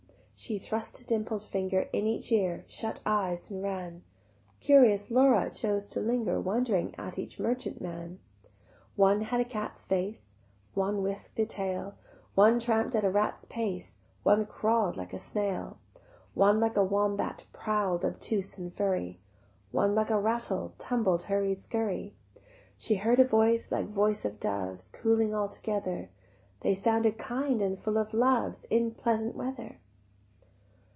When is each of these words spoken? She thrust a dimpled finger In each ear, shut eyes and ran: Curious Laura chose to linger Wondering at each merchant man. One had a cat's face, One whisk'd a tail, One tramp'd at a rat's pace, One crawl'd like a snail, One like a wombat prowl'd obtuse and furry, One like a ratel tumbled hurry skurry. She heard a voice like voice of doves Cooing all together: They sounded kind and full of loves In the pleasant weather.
She 0.43 0.57
thrust 0.57 0.99
a 0.99 1.05
dimpled 1.05 1.43
finger 1.43 1.87
In 1.93 2.07
each 2.07 2.31
ear, 2.31 2.63
shut 2.67 2.99
eyes 3.05 3.51
and 3.51 3.61
ran: 3.61 4.01
Curious 4.59 5.11
Laura 5.11 5.51
chose 5.53 5.87
to 5.89 5.99
linger 5.99 6.41
Wondering 6.41 6.95
at 6.97 7.19
each 7.19 7.39
merchant 7.39 7.79
man. 7.79 8.17
One 8.95 9.21
had 9.21 9.39
a 9.39 9.45
cat's 9.45 9.85
face, 9.85 10.33
One 10.73 11.03
whisk'd 11.03 11.39
a 11.39 11.45
tail, 11.45 11.93
One 12.33 12.57
tramp'd 12.57 12.95
at 12.95 13.05
a 13.05 13.11
rat's 13.11 13.45
pace, 13.45 13.97
One 14.23 14.47
crawl'd 14.47 14.97
like 14.97 15.13
a 15.13 15.19
snail, 15.19 15.77
One 16.33 16.59
like 16.59 16.75
a 16.75 16.83
wombat 16.83 17.45
prowl'd 17.53 18.03
obtuse 18.03 18.57
and 18.57 18.73
furry, 18.73 19.19
One 19.71 19.93
like 19.93 20.09
a 20.09 20.13
ratel 20.19 20.71
tumbled 20.79 21.21
hurry 21.21 21.53
skurry. 21.53 22.13
She 22.79 22.95
heard 22.95 23.19
a 23.19 23.23
voice 23.25 23.71
like 23.71 23.85
voice 23.85 24.25
of 24.25 24.39
doves 24.39 24.89
Cooing 24.89 25.35
all 25.35 25.49
together: 25.49 26.09
They 26.61 26.73
sounded 26.73 27.19
kind 27.19 27.61
and 27.61 27.77
full 27.77 27.99
of 27.99 28.11
loves 28.15 28.65
In 28.71 28.89
the 28.89 28.95
pleasant 28.95 29.35
weather. 29.35 29.77